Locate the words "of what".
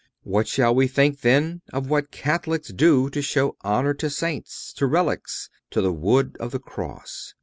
1.71-2.09